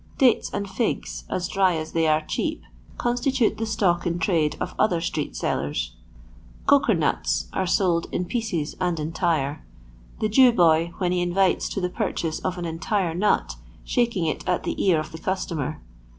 Dates 0.17 0.49
and 0.51 0.67
figs, 0.67 1.25
as 1.29 1.47
dry 1.47 1.75
as 1.75 1.91
they 1.91 2.07
are 2.07 2.25
cheap, 2.25 2.63
constitute 2.97 3.59
the 3.59 3.67
stock 3.67 4.07
in 4.07 4.17
trade 4.17 4.57
of 4.59 4.73
other 4.79 4.99
street 4.99 5.35
sellers." 5.35 5.95
Coker 6.65 6.95
nuts" 6.95 7.45
are 7.53 7.67
sold 7.67 8.07
in 8.11 8.25
pieces 8.25 8.75
and 8.81 8.99
entire 8.99 9.57
j 9.57 9.61
the 10.21 10.29
Jew 10.29 10.53
boy, 10.53 10.91
when 10.97 11.11
he 11.11 11.21
invites 11.21 11.69
to 11.69 11.79
the 11.79 11.87
purchase 11.87 12.39
of 12.39 12.57
an 12.57 12.65
entire 12.65 13.13
nut, 13.13 13.57
shaking 13.83 14.25
it 14.25 14.43
at 14.49 14.63
the 14.63 14.83
ear 14.83 14.99
of 14.99 15.11
the 15.11 15.19
customer. 15.19 15.79